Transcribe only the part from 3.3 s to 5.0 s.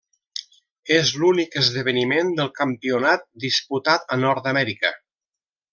disputat a Nord-amèrica.